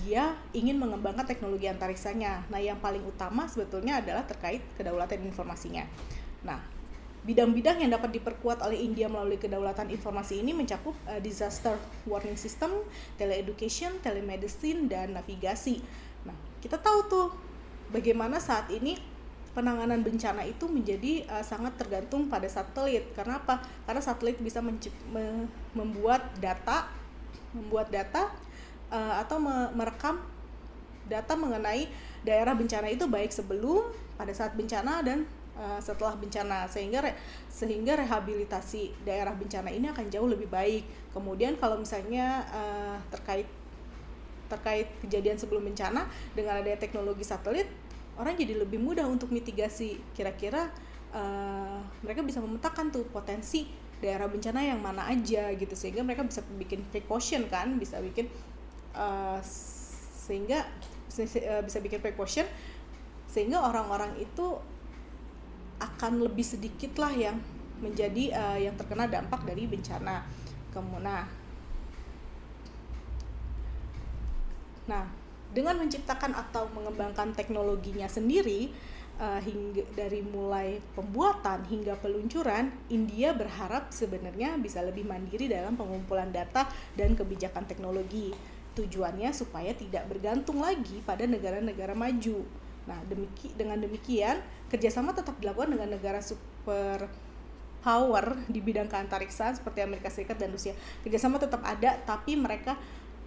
dia 0.05 0.37
ingin 0.53 0.77
mengembangkan 0.77 1.25
teknologi 1.25 1.65
antariksanya. 1.65 2.45
Nah, 2.53 2.61
yang 2.61 2.77
paling 2.77 3.01
utama 3.01 3.49
sebetulnya 3.49 4.05
adalah 4.05 4.21
terkait 4.21 4.61
kedaulatan 4.77 5.25
informasinya. 5.25 5.89
Nah, 6.45 6.61
bidang-bidang 7.19 7.83
yang 7.83 7.91
dapat 7.91 8.15
diperkuat 8.15 8.63
oleh 8.63 8.79
India 8.79 9.11
melalui 9.11 9.35
kedaulatan 9.35 9.91
informasi 9.91 10.39
ini 10.39 10.55
mencakup 10.55 10.95
uh, 11.03 11.19
disaster 11.19 11.75
warning 12.07 12.39
system, 12.39 12.71
teleeducation, 13.19 13.99
telemedicine, 13.99 14.87
dan 14.87 15.11
navigasi. 15.11 15.83
Nah, 16.23 16.35
kita 16.63 16.79
tahu 16.79 16.99
tuh 17.11 17.27
bagaimana 17.91 18.39
saat 18.39 18.71
ini 18.71 18.95
penanganan 19.51 19.99
bencana 19.99 20.47
itu 20.47 20.69
menjadi 20.71 21.27
uh, 21.27 21.43
sangat 21.43 21.75
tergantung 21.75 22.31
pada 22.31 22.47
satelit. 22.47 23.11
Karena 23.11 23.43
apa? 23.43 23.59
Karena 23.83 23.99
satelit 23.99 24.39
bisa 24.39 24.63
me 24.63 24.73
membuat 25.75 26.23
data, 26.39 26.87
membuat 27.51 27.91
data 27.91 28.31
uh, 28.93 29.19
atau 29.19 29.43
merekam 29.75 30.23
data 31.09 31.33
mengenai 31.33 31.89
daerah 32.21 32.53
bencana 32.53 32.87
itu 32.87 33.09
baik 33.09 33.33
sebelum, 33.33 33.89
pada 34.15 34.29
saat 34.31 34.53
bencana 34.53 35.01
dan 35.01 35.25
uh, 35.59 35.79
setelah 35.83 36.15
bencana 36.15 36.65
sehingga 36.71 37.03
re, 37.03 37.11
sehingga 37.51 37.99
rehabilitasi 37.99 39.03
daerah 39.03 39.35
bencana 39.35 39.67
ini 39.67 39.91
akan 39.91 40.07
jauh 40.07 40.31
lebih 40.31 40.47
baik. 40.47 40.87
Kemudian 41.11 41.59
kalau 41.59 41.75
misalnya 41.75 42.47
uh, 42.49 42.95
terkait 43.11 43.45
terkait 44.49 44.89
kejadian 45.05 45.37
sebelum 45.37 45.61
bencana 45.61 46.09
dengan 46.33 46.57
adanya 46.57 46.81
teknologi 46.81 47.21
satelit 47.21 47.69
orang 48.17 48.35
jadi 48.35 48.59
lebih 48.59 48.81
mudah 48.81 49.07
untuk 49.07 49.31
mitigasi 49.31 50.01
kira-kira 50.11 50.67
uh, 51.15 51.79
mereka 52.03 52.25
bisa 52.25 52.43
memetakan 52.43 52.91
tuh 52.91 53.07
potensi 53.07 53.69
daerah 54.03 54.27
bencana 54.27 54.59
yang 54.65 54.81
mana 54.81 55.07
aja 55.07 55.53
gitu 55.55 55.75
sehingga 55.77 56.03
mereka 56.03 56.27
bisa 56.27 56.43
bikin 56.59 56.83
precaution 56.91 57.47
kan 57.47 57.79
bisa 57.79 58.01
bikin 58.03 58.27
uh, 58.97 59.39
sehingga 60.19 60.67
uh, 60.67 61.61
bisa 61.63 61.77
bikin 61.79 61.99
precaution 62.03 62.47
sehingga 63.29 63.61
orang-orang 63.61 64.17
itu 64.19 64.59
akan 65.79 66.23
lebih 66.23 66.43
sedikit 66.43 66.99
lah 66.99 67.11
yang 67.11 67.39
menjadi 67.79 68.35
uh, 68.35 68.57
yang 68.59 68.75
terkena 68.75 69.07
dampak 69.07 69.43
dari 69.47 69.65
bencana 69.65 70.27
kemudian 70.69 71.07
nah, 71.07 71.25
nah 74.85 75.05
dengan 75.49 75.81
menciptakan 75.81 76.37
atau 76.37 76.69
mengembangkan 76.69 77.33
teknologinya 77.33 78.05
sendiri 78.05 78.69
uh, 79.19 79.41
hingga 79.43 79.83
dari 79.93 80.23
mulai 80.23 80.79
pembuatan 80.95 81.67
hingga 81.67 81.99
peluncuran, 81.99 82.71
India 82.89 83.35
berharap 83.35 83.91
sebenarnya 83.91 84.55
bisa 84.57 84.81
lebih 84.81 85.05
mandiri 85.05 85.51
dalam 85.51 85.75
pengumpulan 85.75 86.31
data 86.31 86.65
dan 86.95 87.13
kebijakan 87.13 87.67
teknologi. 87.67 88.31
Tujuannya 88.77 89.33
supaya 89.35 89.75
tidak 89.75 90.07
bergantung 90.07 90.63
lagi 90.63 91.03
pada 91.03 91.27
negara-negara 91.27 91.91
maju. 91.93 92.47
Nah, 92.89 92.97
demiki, 93.05 93.53
dengan 93.53 93.77
demikian 93.77 94.41
kerjasama 94.73 95.13
tetap 95.13 95.37
dilakukan 95.37 95.77
dengan 95.77 95.93
negara 95.93 96.17
super 96.25 97.05
power 97.85 98.35
di 98.49 98.59
bidang 98.59 98.89
keantariksaan 98.89 99.55
seperti 99.55 99.85
Amerika 99.85 100.09
Serikat 100.09 100.41
dan 100.41 100.49
Rusia. 100.49 100.73
Kerjasama 101.05 101.37
tetap 101.37 101.61
ada, 101.61 102.01
tapi 102.01 102.33
mereka 102.33 102.75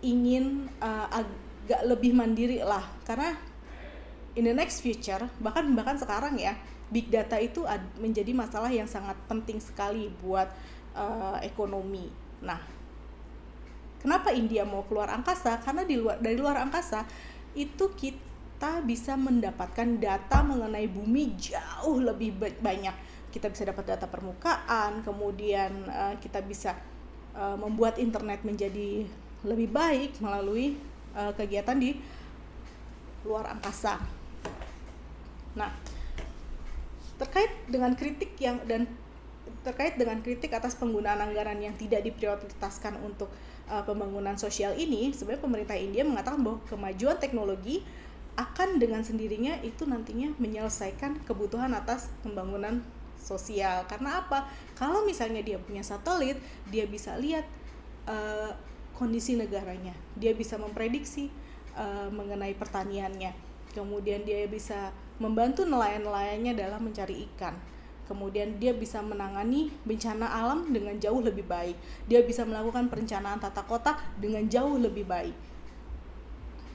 ingin 0.02 0.66
uh, 0.83 1.07
agak 1.14 1.87
lebih 1.87 2.11
mandiri 2.11 2.59
lah 2.59 2.83
karena 3.07 3.38
in 4.35 4.50
the 4.50 4.50
next 4.50 4.83
future 4.83 5.31
bahkan 5.38 5.62
bahkan 5.78 5.95
sekarang 5.95 6.35
ya 6.35 6.59
big 6.90 7.07
data 7.09 7.38
itu 7.38 7.62
menjadi 8.02 8.35
masalah 8.35 8.69
yang 8.69 8.90
sangat 8.90 9.14
penting 9.31 9.62
sekali 9.62 10.12
buat 10.21 10.50
uh, 10.92 11.40
ekonomi. 11.40 12.12
Nah, 12.45 12.61
kenapa 14.02 14.35
India 14.35 14.66
mau 14.66 14.85
keluar 14.85 15.09
angkasa? 15.09 15.57
Karena 15.64 15.88
di 15.88 15.97
luar 15.97 16.21
dari 16.21 16.37
luar 16.37 16.61
angkasa 16.61 17.07
itu 17.57 17.88
kita 17.97 18.32
bisa 18.85 19.19
mendapatkan 19.19 19.99
data 19.99 20.45
mengenai 20.47 20.87
bumi 20.87 21.35
jauh 21.35 21.99
lebih 21.99 22.37
banyak. 22.38 22.95
Kita 23.33 23.49
bisa 23.49 23.64
dapat 23.64 23.97
data 23.97 24.07
permukaan, 24.07 25.00
kemudian 25.02 25.88
uh, 25.88 26.14
kita 26.21 26.45
bisa 26.45 26.76
uh, 27.33 27.57
membuat 27.57 27.97
internet 27.97 28.45
menjadi 28.45 29.09
lebih 29.42 29.73
baik 29.73 30.21
melalui 30.23 30.76
uh, 31.16 31.33
kegiatan 31.35 31.75
di 31.75 31.99
luar 33.26 33.57
angkasa. 33.57 33.99
Nah, 35.59 35.73
terkait 37.19 37.50
dengan 37.71 37.95
kritik 37.95 38.35
yang 38.38 38.61
dan 38.69 38.87
terkait 39.62 39.95
dengan 39.95 40.19
kritik 40.23 40.50
atas 40.54 40.75
penggunaan 40.75 41.23
anggaran 41.23 41.59
yang 41.59 41.75
tidak 41.78 42.02
diprioritaskan 42.02 42.99
untuk 43.02 43.31
uh, 43.71 43.83
pembangunan 43.87 44.35
sosial 44.35 44.75
ini, 44.75 45.11
sebenarnya 45.14 45.42
pemerintah 45.42 45.76
India 45.78 46.02
mengatakan 46.02 46.42
bahwa 46.42 46.59
kemajuan 46.66 47.19
teknologi 47.19 47.83
akan 48.33 48.81
dengan 48.81 49.05
sendirinya 49.05 49.61
itu 49.61 49.85
nantinya 49.85 50.33
menyelesaikan 50.41 51.21
kebutuhan 51.29 51.77
atas 51.77 52.09
pembangunan 52.25 52.81
sosial. 53.21 53.85
Karena 53.87 54.25
apa? 54.25 54.49
Kalau 54.75 55.05
misalnya 55.05 55.45
dia 55.45 55.61
punya 55.61 55.85
satelit, 55.85 56.41
dia 56.73 56.89
bisa 56.89 57.15
lihat 57.21 57.45
uh, 58.09 58.51
kondisi 58.97 59.37
negaranya. 59.37 59.93
Dia 60.17 60.33
bisa 60.33 60.57
memprediksi 60.57 61.29
uh, 61.77 62.09
mengenai 62.09 62.57
pertaniannya. 62.57 63.33
Kemudian 63.73 64.25
dia 64.25 64.45
bisa 64.49 64.93
membantu 65.21 65.65
nelayan-nelayannya 65.69 66.53
dalam 66.57 66.83
mencari 66.85 67.25
ikan. 67.33 67.57
Kemudian 68.09 68.61
dia 68.61 68.77
bisa 68.77 69.01
menangani 69.01 69.73
bencana 69.89 70.29
alam 70.29 70.69
dengan 70.69 70.99
jauh 71.01 71.23
lebih 71.23 71.49
baik. 71.49 71.79
Dia 72.11 72.21
bisa 72.27 72.45
melakukan 72.45 72.93
perencanaan 72.93 73.41
tata 73.41 73.65
kota 73.65 73.97
dengan 74.21 74.45
jauh 74.51 74.77
lebih 74.77 75.09
baik. 75.09 75.33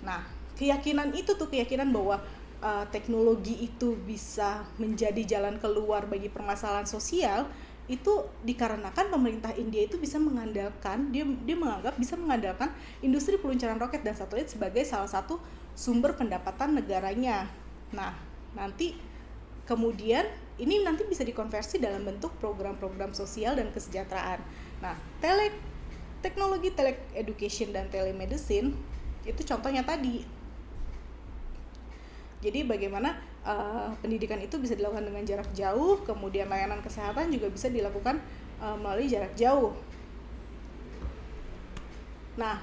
Nah, 0.01 0.36
keyakinan 0.57 1.13
itu 1.13 1.37
tuh 1.37 1.47
keyakinan 1.47 1.93
bahwa 1.93 2.19
uh, 2.59 2.85
teknologi 2.89 3.69
itu 3.69 3.93
bisa 4.03 4.65
menjadi 4.81 5.37
jalan 5.37 5.61
keluar 5.61 6.09
bagi 6.09 6.27
permasalahan 6.27 6.89
sosial 6.89 7.45
itu 7.87 8.27
dikarenakan 8.43 9.07
pemerintah 9.07 9.55
India 9.55 9.87
itu 9.87 9.95
bisa 9.95 10.19
mengandalkan 10.19 11.07
dia 11.07 11.23
dia 11.23 11.55
menganggap 11.55 11.95
bisa 11.95 12.19
mengandalkan 12.19 12.67
industri 12.99 13.39
peluncuran 13.39 13.79
roket 13.79 14.03
dan 14.03 14.11
satelit 14.11 14.51
sebagai 14.51 14.83
salah 14.83 15.07
satu 15.07 15.39
sumber 15.71 16.19
pendapatan 16.19 16.75
negaranya. 16.75 17.47
Nah, 17.95 18.11
nanti 18.51 18.99
kemudian 19.63 20.27
ini 20.59 20.83
nanti 20.83 21.07
bisa 21.07 21.23
dikonversi 21.23 21.79
dalam 21.79 22.03
bentuk 22.03 22.35
program-program 22.43 23.15
sosial 23.15 23.55
dan 23.55 23.71
kesejahteraan. 23.71 24.43
Nah, 24.83 24.99
tele 25.23 25.55
teknologi 26.19 26.75
tele 26.75 26.99
education 27.15 27.71
dan 27.71 27.87
telemedicine 27.87 28.75
itu 29.23 29.41
contohnya 29.47 29.87
tadi. 29.87 30.36
Jadi 32.37 32.69
bagaimana 32.69 33.17
uh, 33.41 33.89
pendidikan 33.97 34.37
itu 34.37 34.61
bisa 34.61 34.77
dilakukan 34.77 35.09
dengan 35.09 35.25
jarak 35.25 35.49
jauh, 35.57 36.05
kemudian 36.05 36.45
layanan 36.45 36.85
kesehatan 36.85 37.33
juga 37.33 37.49
bisa 37.49 37.65
dilakukan 37.73 38.21
uh, 38.61 38.77
melalui 38.77 39.09
jarak 39.09 39.33
jauh. 39.33 39.73
Nah, 42.37 42.61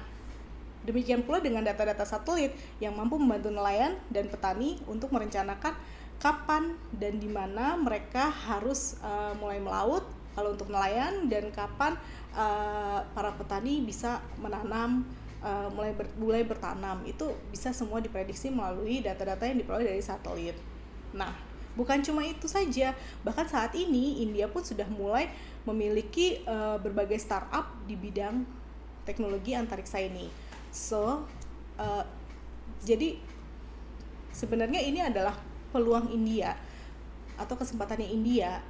demikian 0.86 1.26
pula 1.26 1.42
dengan 1.42 1.66
data-data 1.66 2.06
satelit 2.06 2.54
yang 2.78 2.94
mampu 2.94 3.18
membantu 3.18 3.50
nelayan 3.50 3.98
dan 4.14 4.30
petani 4.30 4.78
untuk 4.86 5.10
merencanakan 5.10 5.74
kapan 6.22 6.78
dan 6.94 7.18
di 7.18 7.26
mana 7.26 7.74
mereka 7.74 8.30
harus 8.30 8.94
uh, 9.02 9.34
mulai 9.42 9.58
melaut 9.58 10.06
kalau 10.38 10.54
untuk 10.54 10.70
nelayan 10.70 11.26
dan 11.26 11.50
kapan 11.50 11.98
uh, 12.34 13.02
para 13.14 13.34
petani 13.34 13.82
bisa 13.82 14.22
menanam 14.38 15.02
uh, 15.44 15.68
mulai 15.70 15.92
ber, 15.92 16.08
mulai 16.16 16.42
bertanam 16.42 17.04
itu 17.04 17.28
bisa 17.52 17.70
semua 17.76 18.00
diprediksi 18.00 18.48
melalui 18.48 19.04
data-data 19.04 19.44
yang 19.44 19.60
diperoleh 19.60 19.86
dari 19.92 20.02
satelit. 20.02 20.56
Nah, 21.12 21.36
bukan 21.76 22.00
cuma 22.00 22.24
itu 22.24 22.48
saja, 22.48 22.96
bahkan 23.20 23.44
saat 23.44 23.76
ini 23.76 24.24
India 24.24 24.48
pun 24.48 24.64
sudah 24.64 24.88
mulai 24.88 25.28
memiliki 25.68 26.42
uh, 26.48 26.80
berbagai 26.80 27.20
startup 27.20 27.68
di 27.84 27.94
bidang 27.94 28.42
teknologi 29.04 29.52
antariksa 29.52 30.00
ini. 30.00 30.32
So, 30.72 31.28
uh, 31.78 32.04
jadi 32.82 33.20
sebenarnya 34.34 34.80
ini 34.82 35.04
adalah 35.04 35.36
peluang 35.70 36.10
India 36.10 36.56
atau 37.38 37.54
kesempatannya 37.54 38.08
India 38.08 38.62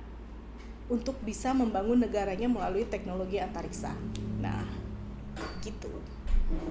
untuk 0.88 1.16
bisa 1.24 1.56
membangun 1.56 2.04
negaranya 2.04 2.44
melalui 2.44 2.84
teknologi 2.84 3.40
antariksa. 3.40 3.96
Nah, 4.40 4.68
gitu. 5.64 6.13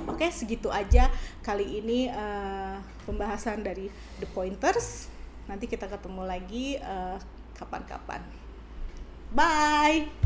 Oke, 0.05 0.29
segitu 0.29 0.69
aja 0.69 1.09
kali 1.41 1.81
ini 1.81 2.12
uh, 2.12 2.77
pembahasan 3.09 3.65
dari 3.65 3.89
The 4.21 4.29
Pointers. 4.29 5.09
Nanti 5.49 5.67
kita 5.67 5.91
ketemu 5.91 6.23
lagi 6.23 6.79
kapan 6.79 7.19
eh, 7.19 7.19
kapan-kapan. 7.59 8.21
Bye 9.36 10.22